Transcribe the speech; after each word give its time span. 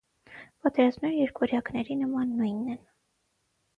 Պատերազմները 0.63 1.19
երկվորյակների 1.21 1.99
նման 2.03 2.35
նույնն 2.41 2.75
են… 2.77 2.85